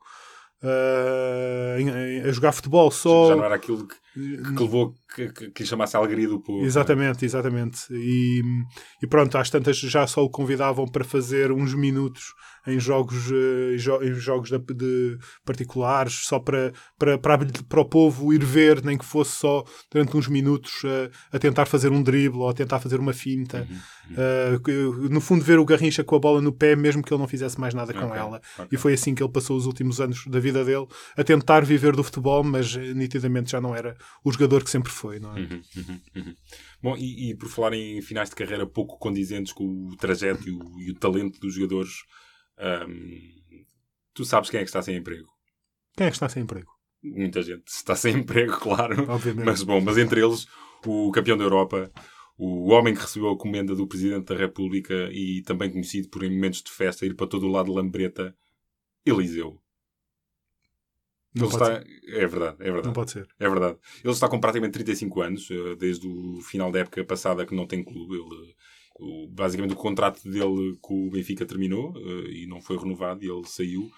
[1.78, 5.62] em- a jogar futebol só Já não era aquilo que, que levou que, que, que
[5.62, 6.64] lhe chamasse a alegria do povo.
[6.64, 7.86] Exatamente, exatamente.
[7.90, 8.42] E,
[9.02, 12.32] e pronto, às tantas já só o convidavam para fazer uns minutos
[12.66, 17.84] em jogos, eh, em jogos de, de particulares, só para, para, para, a- para o
[17.84, 22.02] povo ir ver, nem que fosse só durante uns minutos eh, a tentar fazer um
[22.02, 23.66] drible ou a tentar fazer uma finta.
[23.70, 23.78] Uhum,
[24.64, 27.28] que- no fundo, ver o Garrincha com a bola no pé, mesmo que ele não
[27.28, 28.40] fizesse mais nada com Ok, ela.
[28.58, 28.68] ok.
[28.70, 31.96] E foi assim que ele passou os últimos anos da vida dele, a tentar viver
[31.96, 35.18] do futebol, mas nitidamente já não era o jogador que sempre foi.
[35.18, 35.40] Não é?
[35.40, 36.34] Uhum, uhum, uhum.
[36.82, 40.52] Bom, e, e por falar em finais de carreira pouco condizentes com o trajeto e
[40.52, 41.90] o, e o talento dos jogadores,
[42.58, 43.64] ahm,
[44.14, 45.28] tu sabes quem é que está sem emprego?
[45.96, 46.70] Quem é que está sem emprego?
[47.02, 49.10] Muita gente está sem emprego, claro.
[49.10, 49.44] Obviamente.
[49.44, 50.46] Mas bom, mas entre eles,
[50.86, 51.90] o campeão da Europa,
[52.36, 56.30] o homem que recebeu a comenda do Presidente da República e também conhecido por em
[56.30, 58.34] momentos de festa ir para todo o lado de lambreta,
[59.04, 59.60] Eliseu.
[61.34, 61.84] Não Ele está...
[62.08, 62.86] É verdade, é verdade.
[62.86, 63.26] Não pode ser.
[63.38, 63.78] É verdade.
[64.04, 67.66] Ele está com praticamente 35 anos, eh, desde o final da época passada que não
[67.66, 68.16] tem clube.
[68.16, 68.54] Ele,
[68.98, 73.28] o- basicamente o contrato dele com o Benfica terminou eh, e não foi renovado e
[73.30, 73.88] ele saiu.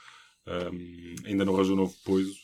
[0.47, 2.35] Ahm, ainda não arranjou novo poiso.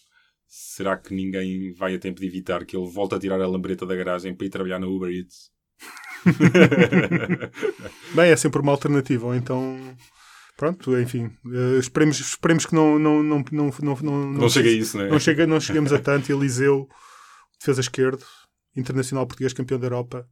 [0.46, 3.86] Será que ninguém vai a tempo de evitar que ele volte a tirar a lambreta
[3.86, 5.50] da garagem para ir trabalhar na Uber Eats?
[8.14, 9.78] Bem, é sempre uma alternativa, ou então.
[10.56, 11.30] Pronto, enfim.
[11.46, 15.04] eh, esperemos, esperemos que não, não, não, não, não, não, não chega a isso, não
[15.04, 15.08] é?
[15.10, 16.30] não, chega, não cheguemos a tanto.
[16.30, 16.86] Eliseu,
[17.58, 18.24] defesa esquerdo,
[18.76, 20.28] internacional português, campeão da Europa.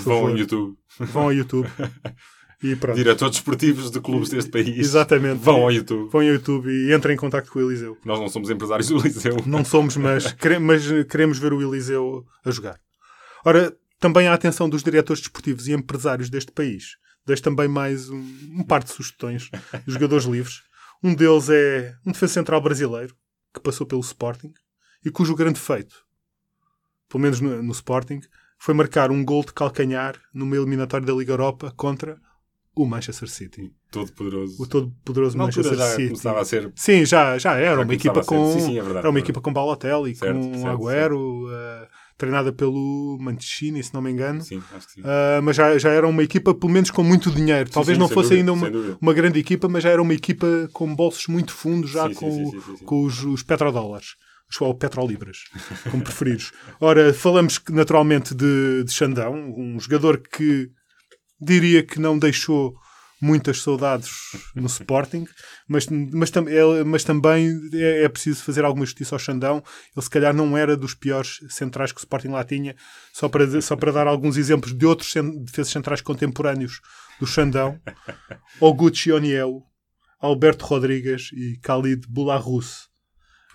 [0.00, 0.76] Vão ao favor, YouTube.
[0.98, 1.68] vão ao YouTube.
[2.62, 2.96] E pronto.
[2.96, 4.78] Diretores desportivos de clubes deste país.
[4.78, 5.40] Exatamente.
[5.42, 6.10] Vão ao YouTube.
[6.10, 7.96] Vão ao YouTube e entrem em contato com o Eliseu.
[8.04, 9.36] Nós não somos empresários do Liceu.
[9.46, 12.78] Não somos, mas, quere- mas queremos ver o Eliseu a jogar.
[13.44, 16.96] Ora, também a atenção dos diretores desportivos e empresários deste país.
[17.26, 18.18] Deixo também mais um,
[18.52, 19.50] um par de sugestões
[19.86, 20.62] de jogadores livres.
[21.02, 23.14] Um deles é um defesa central brasileiro
[23.52, 24.52] que passou pelo Sporting
[25.04, 25.96] e cujo grande feito,
[27.08, 28.20] pelo menos no, no Sporting,
[28.58, 32.18] foi marcar um gol de calcanhar numa eliminatória da Liga Europa contra
[32.74, 33.72] o Manchester City.
[33.90, 34.60] Todo poderoso.
[34.60, 36.08] O todo poderoso Na Manchester já City.
[36.08, 36.72] começava a ser.
[36.74, 39.22] Sim, já, já era Já uma equipa com Sim, sim, é verdade, era uma é
[39.22, 41.88] equipa com Balotelli, Certo, com certo, Agüero, eh,
[42.18, 44.40] treinada pelo Mancini, se não me engano.
[44.42, 45.02] Sim, acho que sim.
[45.04, 47.70] Ah, mas já, já era uma equipa, pelo menos, com muito dinheiro.
[47.70, 50.68] Talvez sim, não fosse dúvida, ainda uma, uma grande equipa, mas já era uma equipa
[50.72, 52.50] com bolsos muito fundos, já com,
[52.84, 54.16] com os, os petrodólares.
[54.60, 55.38] Ou petrolibras,
[55.90, 56.52] como preferires.
[56.80, 60.70] Ora, falamos naturalmente de, de Xandão, um jogador que
[61.40, 62.74] diria que não deixou
[63.20, 64.10] muitas saudades
[64.54, 65.24] no Sporting,
[65.66, 69.62] mas, mas, é- mas também é, é preciso fazer alguma justiça ao Xandão.
[69.96, 72.76] Ele, se calhar, não era dos piores centrais que o Sporting lá tinha.
[73.14, 75.12] Só para, só para dar alguns exemplos de outros
[75.44, 76.80] defesas centrais contemporâneos
[77.18, 77.80] do Xandão:
[78.60, 79.62] Oguchi Oniel,
[80.20, 82.88] Alberto Rodrigues e Khalid Boularus.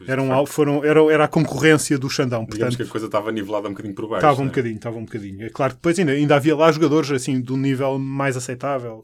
[0.05, 2.45] De al- facto, foram, era, era a concorrência do Xandão.
[2.45, 4.25] Digamos Portanto, que a coisa estava nivelada um bocadinho por baixo.
[4.25, 4.49] Estava um né?
[4.49, 5.45] bocadinho, estava um bocadinho.
[5.45, 9.03] É claro que depois ainda, ainda havia lá jogadores assim do nível mais aceitável.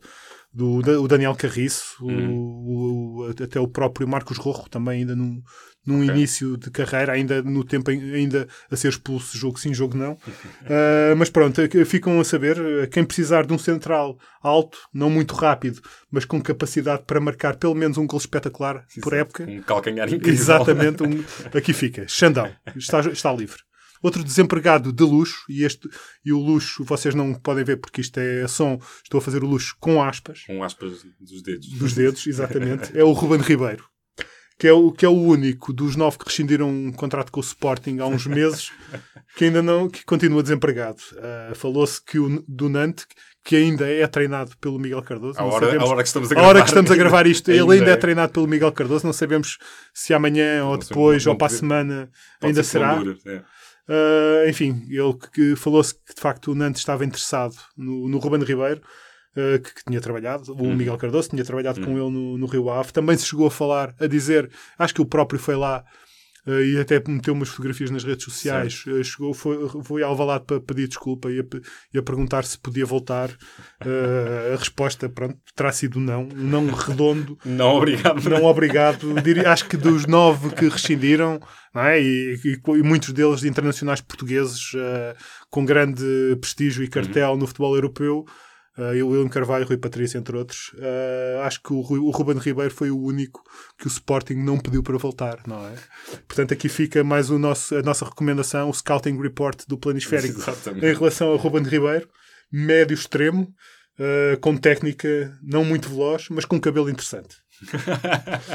[0.58, 3.26] Do, o Daniel Carriço, o- Hum.
[3.28, 5.42] o- até o próprio Marcos Rojo, também ainda num,
[5.86, 9.98] num início de carreira, ainda no tempo em- ainda a ser expulso, jogo sim, jogo
[9.98, 10.18] não.
[10.66, 15.10] Ah, mas pronto, é ficam a saber, eh, quem precisar de um central alto, não
[15.10, 19.62] muito rápido, mas com capacidade para marcar pelo menos um gol espetacular por época, Um
[19.62, 20.34] calcanhar incrível.
[20.34, 22.08] Exatamente, um- aqui fica.
[22.08, 23.60] Xandão, está, está livre.
[24.02, 25.90] Outro desempregado de luxo, e, este,
[26.24, 29.48] e o luxo vocês não podem ver porque isto é som, estou a fazer o
[29.48, 31.68] luxo com aspas, Com aspas dos dedos.
[31.70, 33.84] dos dedos, exatamente, é o Ruben Ribeiro.
[34.58, 37.44] Que é, o, que é o único dos nove que rescindiram um contrato com o
[37.44, 38.72] Sporting há uns meses
[39.36, 40.96] que ainda não, que continua desempregado.
[41.18, 43.06] Ah, Falou-se que o do Nantes,
[43.44, 45.38] que ainda é treinado pelo Miguel Cardoso.
[45.38, 46.48] A não hora, sabemos- a hora que estamos a a gravar.
[46.50, 47.98] hora que estamos a gravar isto, ele Ainda ainda é é.
[47.98, 49.06] treinado pelo Miguel Cardoso.
[49.06, 49.58] Não sabemos
[49.94, 52.10] se amanhã ou Não depois não ou para a semana
[52.42, 53.04] ainda ser não será.
[53.04, 53.42] dure, é.
[53.88, 58.44] Uh, enfim, ele que, falou-se que de facto o Nantes estava interessado no, no Ruben
[58.44, 58.82] Ribeiro,
[59.36, 60.76] uh, que, que tinha trabalhado, o Uhum.
[60.76, 62.92] Miguel Cardoso tinha trabalhado com ele no, no Rio Ave.
[62.92, 65.84] Também se chegou a falar, a dizer, acho que o próprio foi lá.
[66.48, 68.84] Uh, e até meteu umas fotografias nas redes sociais.
[68.88, 71.44] Uh, chegou, foi, foi ao Valado para pedir desculpa e a,
[71.94, 73.30] e a perguntar se podia voltar.
[73.84, 76.24] Uh, a resposta, pronto, terá sido não.
[76.24, 76.28] Um
[76.66, 78.30] não redondo Não, obrigado.
[78.30, 79.22] não obrigado.
[79.22, 81.40] Diria- acho que dos nove que rescindiram,
[81.76, 82.02] é?
[82.02, 85.16] e, e- e muitos deles de internacionais portugueses eh,
[85.50, 86.04] com grande
[86.40, 88.26] prestígio e cartel no futebol europeu,
[88.78, 92.74] uh, o William Carvalho, Rui Patrício, entre outros, eh, acho que o, o Ruben Ribeiro
[92.74, 93.44] foi o único
[93.78, 95.76] que o Sporting não pediu para voltar, não é?
[96.28, 100.86] Portanto, aqui fica mais o nosso, a nossa recomendação, o Scouting Report do Planisférico Exatamente.
[100.86, 102.08] em relação a Ruben Ribeiro,
[102.52, 103.54] médio extremo,
[104.00, 107.45] uh, com técnica não muito veloz, mas com cabelo interessante.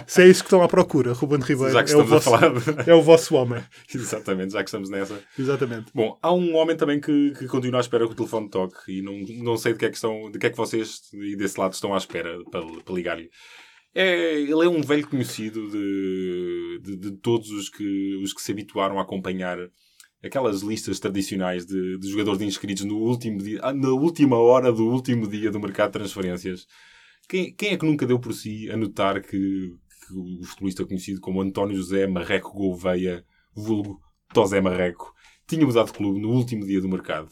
[0.06, 2.30] Se é isso que estão à procura, Ruben Ribeiro é, o vosso,
[2.86, 3.62] é o vosso homem.
[3.92, 5.22] Exatamente, já que estamos nessa.
[5.38, 5.90] Exatamente.
[5.94, 9.02] Bom, há um homem também que, que continua à espera que o telefone toque e
[9.02, 11.58] não, não sei de que, é que estão, de que é que vocês e desse
[11.58, 13.30] lado estão à espera para, para ligar-lhe.
[13.94, 18.52] É, ele é um velho conhecido de, de, de todos os que, os que se
[18.52, 19.58] habituaram a acompanhar
[20.22, 24.72] aquelas listas tradicionais de, de jogadores de inscritos no último dia, ah, na última hora
[24.72, 26.66] do último dia do mercado de transferências.
[27.30, 31.20] Quem, quem é que nunca deu por si a notar que, que o futebolista conhecido
[31.20, 34.00] como António José Marreco Gouveia, vulgo
[34.34, 35.14] Tosé Marreco,
[35.46, 37.30] tinha mudado de clube no último dia do mercado?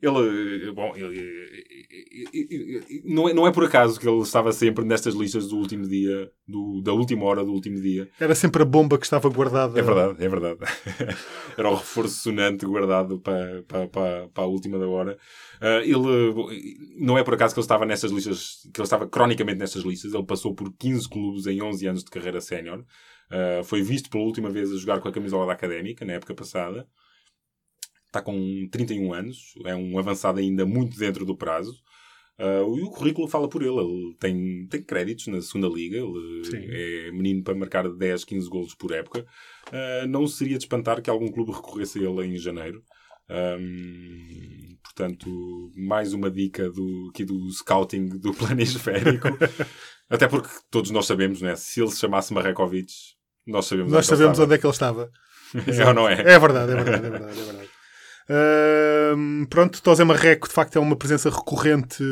[0.00, 4.52] Ele, eh, bom, ele, eh, eh, não, é, não é por acaso que ele estava
[4.52, 8.08] sempre nestas listas do último dia, do, da última hora do último dia.
[8.20, 9.78] Era sempre a bomba que estava guardada.
[9.78, 10.58] É verdade, é verdade.
[11.56, 15.16] Era o reforço sonante guardado para, para, para, para a última da hora.
[15.82, 16.34] Ele,
[16.98, 20.12] não é por acaso que ele estava nessas listas, que ele estava cronicamente nessas listas.
[20.12, 22.84] Ele passou por 15 clubes em 11 anos de carreira sénior.
[23.64, 26.86] Foi visto pela última vez a jogar com a camisola da Académica, na época passada.
[28.16, 31.74] Está com 31 anos, é um avançado ainda muito dentro do prazo.
[32.38, 33.78] Uh, e o currículo fala por ele.
[33.78, 35.98] Ele tem, tem créditos na segunda liga.
[35.98, 36.66] Ele Sim.
[36.66, 39.26] é menino para marcar 10, 15 golos por época.
[39.68, 42.82] Uh, não seria de espantar que algum clube recorresse a ele em janeiro.
[43.28, 45.28] Um, portanto,
[45.76, 49.28] mais uma dica do, aqui do scouting do planisférico.
[50.08, 51.54] Até porque todos nós sabemos, né?
[51.54, 52.92] se ele se chamasse Marrekovic,
[53.46, 55.10] nós sabemos Nós onde sabemos onde é que ele estava.
[55.54, 56.14] É ou não é?
[56.14, 57.40] É verdade, é verdade, é verdade.
[57.40, 57.75] É verdade.
[58.28, 62.02] Ahm, pronto, Tosé Marreco de facto é uma presença recorrente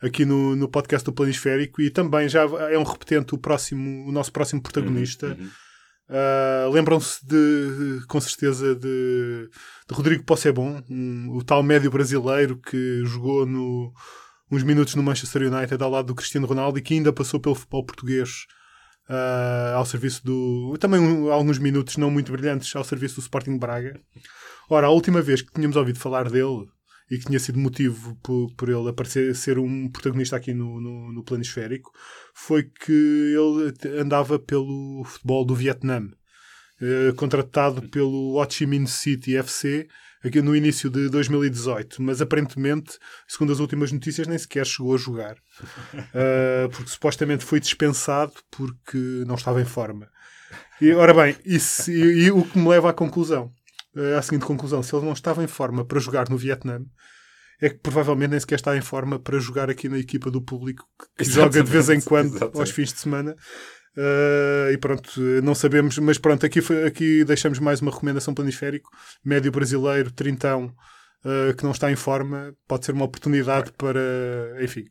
[0.00, 4.12] aqui no, no podcast do Planisférico e também já é um repetente o, próximo, o
[4.12, 5.28] nosso próximo protagonista.
[5.38, 5.48] Uhum.
[6.08, 9.48] Ah, Lembram-se de, com certeza, de,
[9.88, 13.92] de Rodrigo Possebon, um, o tal médio brasileiro que jogou no,
[14.50, 17.54] uns minutos no Manchester United ao lado do Cristiano Ronaldo e que ainda passou pelo
[17.54, 18.44] futebol português
[19.08, 20.76] ah, ao serviço do.
[20.78, 23.98] também um- alguns minutos não muito brilhantes ao serviço do Sporting Braga.
[24.68, 26.66] Ora, a última vez que tínhamos ouvido falar dele
[27.10, 31.12] e que tinha sido motivo por, por ele aparecer ser um protagonista aqui no, no,
[31.12, 31.92] no planisférico
[32.34, 36.08] foi que ele andava pelo futebol do Vietnã,
[36.80, 39.88] eh, contratado pelo Ho Chi Minh City FC
[40.24, 44.98] aqui no início de 2018, mas aparentemente, segundo as últimas notícias, nem sequer chegou a
[44.98, 45.36] jogar,
[46.14, 50.08] Eh, porque supostamente foi dispensado porque não estava em forma.
[50.80, 53.52] E, ora bem, isso, e, e o que me leva à conclusão,
[54.16, 56.80] à seguinte conclusão, se ele não estava em forma para jogar no Vietnã,
[57.60, 60.84] é que provavelmente nem sequer está em forma para jogar aqui na equipa do público
[61.16, 62.58] que joga de vez em Exatamente, quando exatamente.
[62.58, 63.36] aos fins de semana.
[63.96, 68.90] Uh, e pronto, não sabemos, mas pronto, aqui, aqui deixamos mais uma recomendação planisférico.
[69.24, 70.74] Médio brasileiro, trintão,
[71.24, 74.00] uh, que não está em forma, pode ser uma oportunidade para,
[74.60, 74.84] enfim,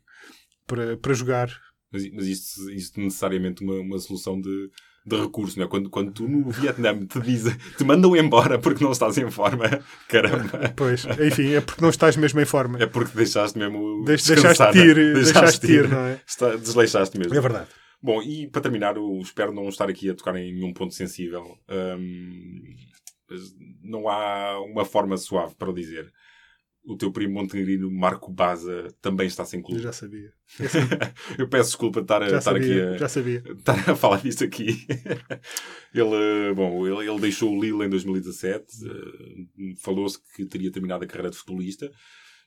[0.66, 1.50] para, para jogar.
[1.92, 4.70] Mas, mas isto, isto necessariamente uma, uma solução de,
[5.04, 5.68] de recurso, não é?
[5.68, 9.64] Quando, quando tu no Vietnã te dizem, te mandam embora porque não estás em forma,
[10.08, 12.78] caramba, Pois, enfim, é porque não estás mesmo em forma.
[12.80, 14.04] é porque deixaste mesmo.
[14.04, 15.12] Deix- deixaste de ir, né?
[15.14, 16.20] deixaste de ir, não é?
[16.26, 17.34] Está- desleixaste mesmo.
[17.34, 17.66] É verdade.
[18.00, 21.56] Bom, e para terminar, eu espero não estar aqui a tocar em nenhum ponto sensível.
[21.70, 22.62] Hum,
[23.82, 26.12] não há uma forma suave para o dizer.
[26.84, 29.82] O teu primo montenegrino Marco Baza também está sem Eu clube.
[29.82, 30.32] já sabia.
[31.38, 33.42] Eu peço desculpa de estar, a- estar aqui sabia, a, já sabia.
[33.56, 34.84] estar a falar disso aqui.
[35.94, 38.64] ele, bom, ele, ele deixou o Lille em 2017.
[38.84, 41.90] eh, Falou-se que teria terminado a carreira de futebolista.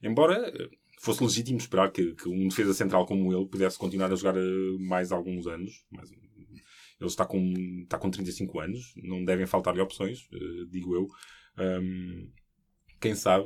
[0.04, 0.68] Embora eh,
[1.02, 4.78] fosse legítimo esperar que, que um defesa central como ele pudesse continuar a jogar eh,
[4.80, 5.72] mais alguns anos.
[5.92, 8.94] Mais- ele está com, está com 35 anos.
[8.98, 11.08] Não devem faltar-lhe opções, eh, digo eu.
[11.58, 12.28] Ahm,
[13.00, 13.46] quem sabe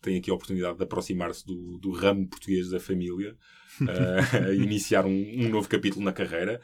[0.00, 3.36] tem aqui a oportunidade de aproximar-se do, do ramo português da família
[3.80, 6.60] uh, iniciar um, um novo capítulo na carreira.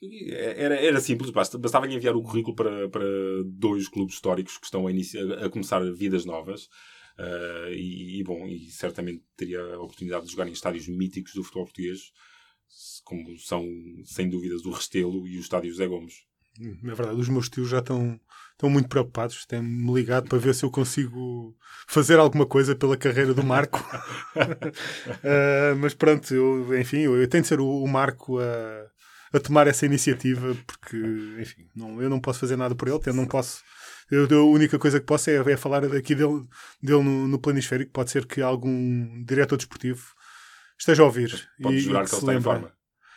[0.00, 3.04] E Era, era simples, basta, bastava enviar o currículo para, para
[3.46, 6.68] dois clubes históricos que estão a, iniciar, a começar vidas novas.
[7.18, 11.42] Uh, e, e, bom, e certamente teria a oportunidade de jogar em estádios míticos do
[11.42, 12.12] futebol português,
[13.04, 13.66] como são,
[14.04, 16.26] sem dúvidas, o Restelo e o estádio José Gomes.
[16.60, 18.18] É verdade, os meus tios já estão,
[18.52, 19.44] estão muito preocupados.
[19.46, 21.54] Têm-me ligado para ver se eu consigo
[21.86, 23.78] fazer alguma coisa pela carreira do Marco.
[25.24, 28.86] Ah, mas pronto, eu, enfim, eu, eu tenho de ser o, o Marco a,
[29.32, 30.96] a tomar essa iniciativa porque,
[31.40, 33.62] enfim, não, eu não posso fazer nada por ele, eu não posso.
[34.10, 36.44] Eu, a única coisa que posso é, é falar daqui dele,
[36.82, 37.92] dele no, no planisférico.
[37.92, 40.02] Pode ser que algum diretor desportivo
[40.78, 41.48] esteja a ouvir.
[41.60, 42.72] Pode e, jurar e que se ele está em forma.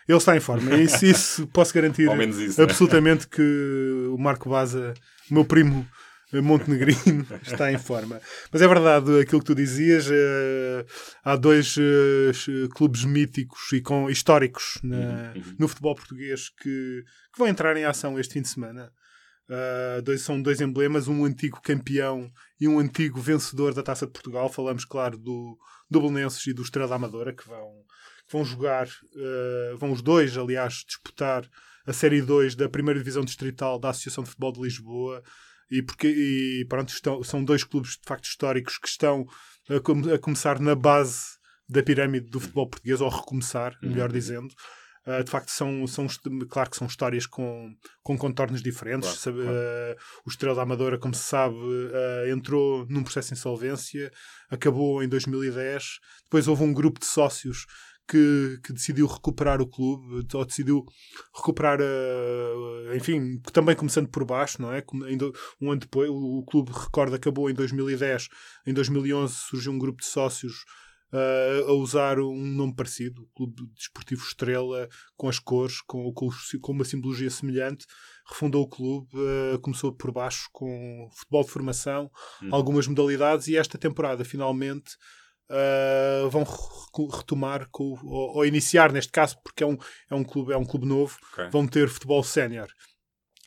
[0.10, 0.76] Ele está em forma.
[0.76, 2.08] Isso, isso posso garantir
[2.39, 2.58] isso.
[2.58, 2.63] né?
[2.65, 3.41] absolutamente que
[4.12, 4.93] o Marco Baza,
[5.30, 5.88] o meu primo
[6.34, 8.19] montenegrino, está em forma.
[8.52, 10.08] Mas é verdade aquilo que tu dizias.
[10.12, 10.86] eh,
[11.24, 15.56] há dois eh, clubes míticos e com, históricos na- Uhum, uhum.
[15.60, 18.91] no futebol português que, que vão entrar em ação este fim de semana.
[19.50, 22.30] Uh, dois, são dois emblemas, um antigo campeão
[22.62, 24.48] e um antigo vencedor da Taça de Portugal.
[24.48, 25.58] Falamos, claro, do,
[25.89, 27.67] do Belenenses e do Estrela Amadora, que vão,
[28.31, 31.47] vão jogar, uh, vão os dois, aliás, disputar
[31.85, 35.23] a Série 2 da primeira Divisão Distrital da Associação de Futebol de Lisboa.
[35.71, 39.25] E, porque, e pronto, estão, são dois clubes de facto históricos que estão
[39.69, 41.37] a, come- a começar na base
[41.67, 44.13] da pirâmide do futebol português, ou recomeçar, melhor Uhum.
[44.13, 44.53] dizendo.
[45.07, 46.07] Uh, de facto, são, são,
[46.49, 47.71] claro que são histórias com,
[48.03, 49.07] com contornos diferentes.
[49.09, 49.55] Claro, Sabe, claro.
[49.57, 54.11] uh, o Estrela da Amadora, como se sabe, uh, entrou num processo de insolvência,
[54.49, 55.99] acabou em 2010.
[56.23, 57.65] Depois houve um grupo de sócios
[58.10, 60.84] que, que decidiu recuperar o clube, ou decidiu
[61.36, 64.84] recuperar, uh, enfim, também começando por baixo, não é?
[65.62, 68.28] Um ano depois, o, clube, recordo, acabou em 2010.
[68.65, 70.63] Em 2011 surgiu um grupo de sócios
[71.13, 76.30] uh, a usar um nome parecido, o Clube Desportivo Estrela, com as cores, com, com,
[76.62, 77.86] com uma simbologia semelhante.
[78.28, 82.10] Refundou o clube, uh, começou por baixo com futebol de formação,
[82.41, 82.50] Uhum.
[82.52, 84.98] algumas modalidades, e esta temporada finalmente
[85.49, 86.43] uh, vão
[87.17, 89.77] retomar com, ou, ou iniciar neste caso porque é um,
[90.09, 91.49] é um clube é um clube novo Ok.
[91.51, 92.67] vão ter futebol sénior.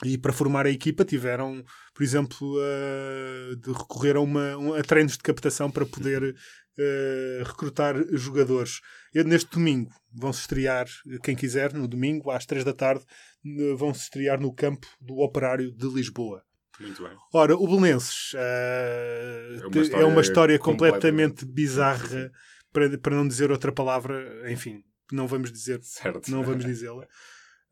[0.04, 1.62] E para formar a equipa tiveram
[1.94, 6.34] por exemplo eh, de recorrer a, uma, um- a treinos de captação para poder
[6.78, 8.80] eh, recrutar jogadores.
[9.14, 10.86] E neste domingo vão se estrear
[11.22, 13.04] quem quiser no domingo às três da tarde
[13.46, 16.42] eh, vão se estrear no campo do Operário de Lisboa
[16.80, 17.16] Muito bem.
[17.32, 22.32] Ora, o Belenenses eh, É uma é história uma história completamente- completamente bizarra,
[22.72, 24.82] para, para não dizer outra palavra, enfim,
[25.12, 26.30] não vamos dizer, Certo.
[26.30, 27.06] não vamos dizê-la.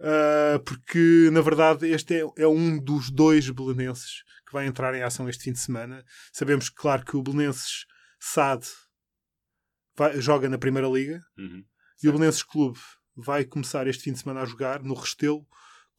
[0.00, 5.02] Ah, porque, na verdade, este é, é um dos dois belenenses que vai entrar em
[5.02, 6.04] ação este fim de semana.
[6.32, 7.86] Sabemos, claro, que o Belenenses
[8.18, 8.66] SAD
[9.96, 11.64] vai- joga na Primeira Liga Uhum.
[12.02, 12.78] e o Belenenses Clube
[13.16, 15.46] vai começar este fim de semana a jogar no Restelo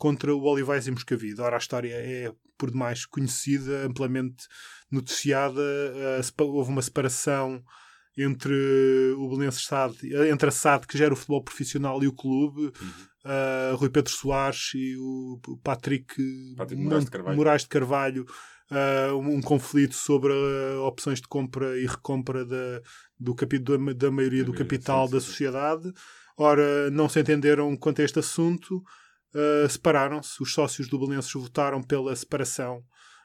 [0.02, 1.40] contra o Olivais e Moscavide.
[1.40, 4.48] Ora, a história é por demais conhecida, amplamente
[4.90, 5.62] noticiada.
[6.40, 7.64] houve uma separação
[8.18, 8.52] entre
[9.16, 9.96] o Belenenses SAD,
[10.32, 12.72] entre a SAD, que gera o futebol profissional, e o clube.
[13.24, 16.16] eh, Rui Pedro Soares e o Patrick,
[16.58, 17.38] Patrick Moraes de Carvalho.
[17.38, 18.26] Moraes de Carvalho.
[18.72, 22.82] eh, um, um conflito sobre eh, opções de compra e recompra da,
[23.20, 25.94] do capi, da, da maioria Da do maioria, capital sim, da sim, sociedade.
[26.36, 28.82] Ora, não se entenderam quanto a este assunto,
[29.36, 30.41] uh, separaram-se.
[30.41, 32.84] Os sócios do Belenenses votaram pela separação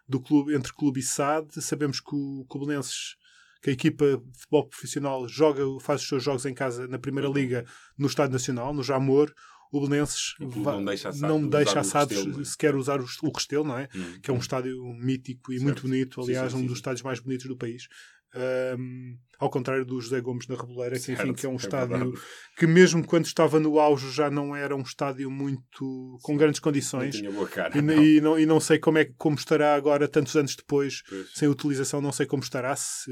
[0.09, 1.61] do clube entre clube e SAD.
[1.61, 3.16] Sabemos que o, que o Belenenses,
[3.62, 7.29] que a equipa de futebol profissional joga, faz os seus jogos em casa na Primeira
[7.29, 7.64] Liga
[7.99, 9.33] no Estádio Nacional, no Jamor.
[9.73, 12.45] O Belenenses O não deixa a SAD não deixa SAD Restelo, é?
[12.45, 13.88] sequer usar o, o Restelo, não é?
[13.92, 14.21] Uhum.
[14.21, 15.64] que é um estádio mítico e Certo.
[15.64, 16.81] muito bonito, Sim, aliás, sim, um sim, dos sim.
[16.81, 17.88] estádios mais bonitos do país.
[18.35, 21.97] Um, ao contrário do José Gomes na Reboleira, que, enfim, que é um é estádio
[21.99, 22.23] verdade.
[22.57, 26.65] que mesmo quando estava no auge já não era um estádio muito com grandes Não
[26.65, 27.17] condições.
[27.17, 27.77] tinha boa cara.
[27.77, 28.03] E, não.
[28.03, 31.33] e não, e não sei como, é, como estará agora, tantos anos depois, Pois.
[31.35, 33.11] sem utilização, não sei como estará, se,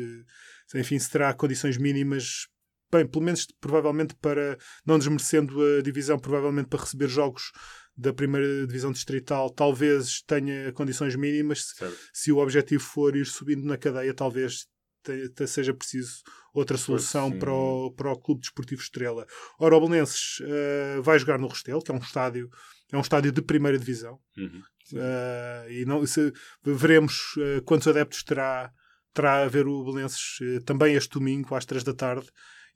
[0.67, 2.47] se, enfim, se terá condições mínimas,
[2.91, 7.51] bem, pelo menos provavelmente para, não desmerecendo a divisão, provavelmente para receber jogos
[7.97, 11.73] da primeira divisão distrital, talvez tenha condições mínimas.
[11.77, 11.97] Certo.
[12.13, 14.67] Se o objetivo for ir subindo na cadeia, talvez
[15.05, 17.39] te- te- seja preciso outra solução sim.
[17.39, 19.27] para o, para o Clube Desportivo Estrela.
[19.59, 22.49] Ora, o Belenenses eh, vai jogar no Restelo, que é um estádio,
[22.93, 24.19] é um estádio de primeira divisão.
[24.37, 24.63] Uhum.
[24.93, 28.71] Uh, e não, se- veremos uh, quantos adeptos terá,
[29.15, 32.27] terá a ver o Belenenses uh, também este domingo às três da tarde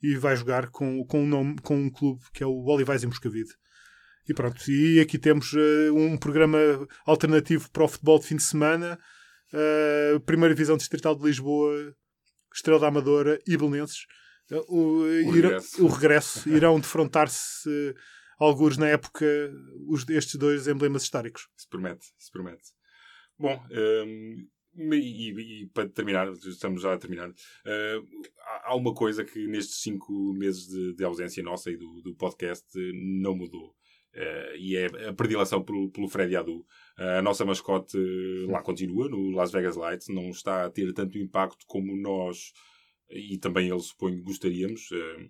[0.01, 3.07] e vai jogar com, com, um, nome, com um clube que é o Olivais e
[3.07, 3.51] Moscavide.
[4.27, 6.57] E pronto, e aqui temos uh, um programa
[7.05, 8.99] alternativo para o futebol de fim de semana.
[9.53, 11.93] Uh, Primeira Divisão Distrital de Lisboa,
[12.53, 14.05] Estrela da Amadora e Belenenses.
[14.51, 15.85] Uh, o, irão- regresso.
[15.85, 17.95] o regresso irão defrontar-se uh,
[18.39, 19.25] alguns na época
[19.87, 21.47] os, estes dois emblemas históricos.
[21.55, 22.63] Se promete, se promete.
[23.37, 28.21] Bom, hum, e, e- e para terminar, estamos já a terminar, hum,
[28.65, 32.65] há- uma coisa que nestes cinco meses de, de ausência nossa e do, do podcast
[32.75, 33.75] eh, não mudou.
[34.13, 36.65] Eh, e é a predileção pelo, pelo Freddy Adu.
[36.97, 41.17] a nossa mascote eh, lá continua, no Las Vegas Lights, não está a ter tanto
[41.17, 42.51] impacto como nós
[43.09, 44.89] e também ele suponho gostaríamos.
[44.91, 45.29] Eh,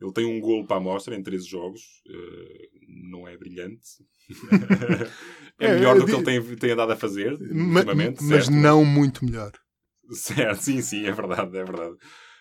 [0.00, 2.68] ele tem um golo para a amostra em 13 jogos, eh,
[3.10, 3.80] não é brilhante.
[5.58, 8.22] é É, melhor do que ele tem, tem andado a fazer Ma- ultimamente.
[8.22, 8.52] mas certo?
[8.56, 9.52] não muito melhor.
[10.10, 11.96] Certo, sim, sim, é verdade, é verdade.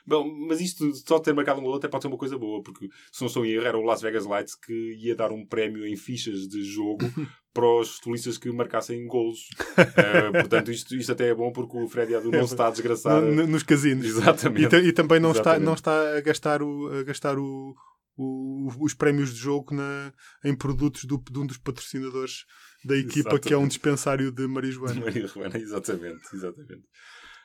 [0.07, 2.87] Bom, mas isto só ter marcado um gol até pode ser uma coisa boa, porque
[3.11, 5.85] se não sou em erro, era o Las Vegas Lights que ia dar um prémio
[5.85, 6.99] em fichas de jogo
[7.53, 9.39] para os futebolistas que marcassem golos.
[9.97, 12.71] Eh, portanto, isto, isto até é bom porque o Freddy Adu não se está a
[12.71, 13.21] desgraçar.
[13.21, 14.05] No- no- nos casinos.
[14.05, 14.75] Exatamente.
[14.75, 15.65] E, e também não está, Exatamente.
[15.65, 17.75] não está a gastar, o, a gastar o,
[18.17, 20.11] o- os prémios de jogo na,
[20.43, 22.45] em produtos do, de um dos patrocinadores
[22.85, 23.69] da equipa, que é um Exatamente.
[23.71, 24.99] dispensário de marijuana.
[25.01, 26.83] Maria Ruana, exatamente, exatamente.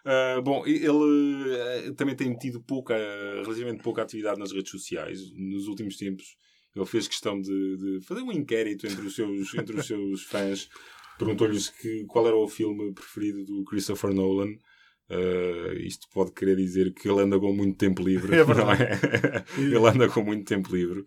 [0.05, 2.95] Ah, bom, ele ah, também tem tido pouca,
[3.43, 6.37] relativamente pouca atividade nas redes sociais nos últimos tempos.
[6.75, 10.69] Ele fez questão de, de fazer um inquérito entre os seus, entre os seus fãs.
[11.19, 11.73] Perguntou-lhes
[12.09, 14.53] qual era o filme preferido do Christopher Nolan.
[15.09, 18.35] Ah, isto pode querer dizer que ele anda com muito tempo livre.
[18.35, 18.83] É verdade.
[18.83, 19.45] é?
[19.59, 21.05] ele anda com muito tempo livre.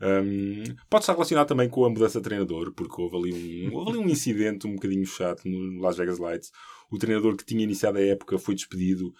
[0.00, 3.90] Um, pode estar relacionado também com a mudança de treinador, porque houve ali, um, houve
[3.92, 6.52] ali um incidente um bocadinho chato no Las Vegas Lights.
[6.90, 9.12] O treinador que tinha iniciado a época foi despedido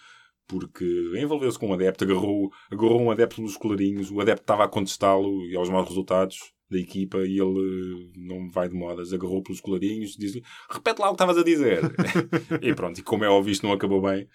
[0.47, 0.85] porque
[1.17, 5.45] envolveu-se com um adepto, agarrou, agarrou um adepto pelos colarinhos, o adepto estava a contestá-lo
[5.45, 10.15] e aos maus resultados da equipa e ele não vai de modas, agarrou pelos colarinhos,
[10.17, 11.81] disse-lhe repete lá o que estavas a dizer.
[12.61, 14.27] e pronto, e como é óbvio isto não acabou bem.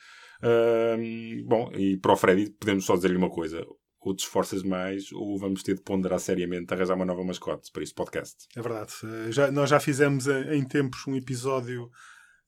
[1.47, 3.65] Bom, e para o Freddy podemos só dizer-lhe uma coisa.
[4.01, 7.85] Ou te esforças mais, ou vamos ter de ponderar seriamente arranjar uma nova mascote para
[7.85, 8.49] este podcast.
[8.57, 8.93] É verdade.
[9.05, 11.89] Eh, Já, nós já fizemos eh, em tempos um episódio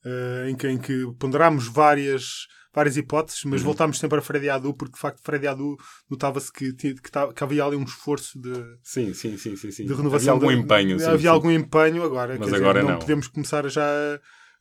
[0.05, 3.67] eh, em, que, em que ponderámos várias, várias hipóteses, mas Uhum.
[3.67, 5.77] voltámos sempre a Freddy Adu, porque de facto Freddy Adu
[6.11, 8.53] notava-se que, que, que havia ali um esforço de,
[8.83, 9.71] Sim, sim, sim, sim.
[9.71, 9.87] sim.
[9.87, 10.35] de renovação.
[10.37, 10.99] Havia algum da- empenho.
[10.99, 11.27] sim, havia sim.
[11.29, 12.37] algum empenho agora.
[12.39, 12.99] Mas agora dizer, não, não.
[12.99, 13.87] podemos começar já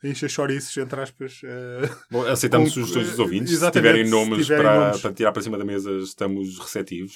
[0.04, 1.40] a encher chouriços, entre aspas.
[1.44, 3.58] eh, Bom, aceitamos com- sugestões dos ouvintes.
[3.58, 5.02] Se tiverem se nomes, tiverem para, nomes.
[5.02, 7.14] para tirar para cima da mesa, estamos receptivos.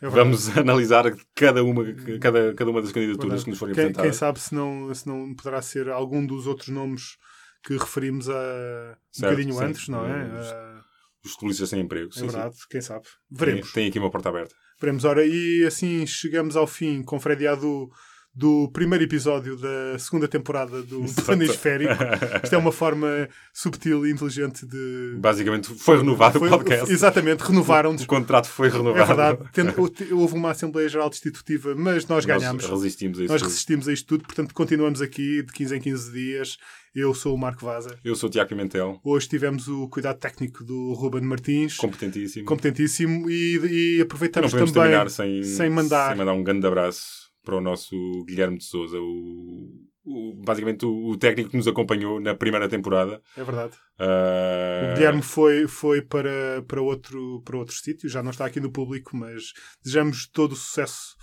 [0.00, 0.08] é.
[0.08, 1.04] Vamos analisar
[1.34, 1.84] cada uma,
[2.20, 3.44] cada, cada uma das candidaturas Verdade.
[3.44, 4.16] que nos forem quem, quem apresentadas.
[4.16, 7.16] sabe se não, se não poderá ser algum dos outros nomes
[7.64, 9.64] que referimos a um Certo, bocadinho sim.
[9.64, 10.24] antes, não é?
[10.40, 10.80] Os- Ah,
[11.24, 12.08] Os futebolistas sem emprego.
[12.10, 12.26] é sim, sim.
[12.26, 13.02] verdade, quem sabe.
[13.04, 13.72] Tem, Veremos.
[13.72, 14.54] tem aqui uma porta aberta.
[14.80, 15.04] Veremos.
[15.04, 17.90] Ora, e assim chegamos ao fim com Freddy Adu
[18.32, 21.92] do primeiro episódio da segunda temporada do Planisférico.
[22.44, 25.16] Isto é uma forma subtil e inteligente de.
[25.18, 26.92] Basicamente, foi renovado Foi- o podcast.
[26.92, 28.02] Exatamente, renovaram-nos.
[28.02, 29.06] O contrato foi É renovado.
[29.06, 29.50] verdade.
[29.52, 29.74] Tendo-
[30.16, 32.62] Houve uma Assembleia Geral Destitutiva, mas nós ganhámos.
[32.62, 33.32] Nós resistimos a isso.
[33.32, 36.56] Nós resistimos a isto tudo, portanto continuamos aqui de 15 em 15 dias.
[37.00, 37.96] Eu sou o Marco Vaza.
[38.02, 42.44] Eu sou o Tiago Pimentel, Hoje tivemos o cuidado técnico do Ruben Martins, competentíssimo.
[42.46, 46.08] competentíssimo, e, e Não aproveitamos podemos também terminar sem, sem mandar.
[46.08, 47.94] sem mandar um grande abraço para o nosso
[48.26, 49.70] Guilherme de Souza, o,
[50.04, 53.22] o- basicamente o, o técnico que nos acompanhou na primeira temporada.
[53.36, 53.76] É verdade.
[53.98, 58.58] Ah, O Guilherme foi, foi para, para, outro, para outro sítio, já não está aqui
[58.60, 59.52] no público, mas
[59.84, 61.16] desejamos todo o sucesso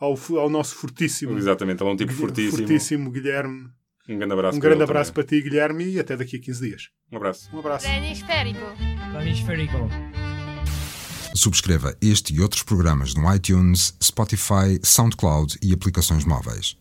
[0.00, 3.10] ao, ao nosso fortíssimo, Exatamente, ele é um tipo Guilherme- fortíssimo.
[3.10, 3.68] Guilherme.
[4.08, 4.56] Um grande abraço.
[4.56, 5.26] Um para grande abraço também.
[5.26, 6.88] para ti, Guilherme, e até daqui a 15 dias.
[7.12, 7.48] Um abraço.
[7.52, 7.86] Um abraço.
[7.86, 8.60] Planisférico.
[9.12, 9.88] Planisférico.
[11.34, 16.74] Subscreva este e outros programas no iTunes, Spotify, SoundCloud e aplicações móveis.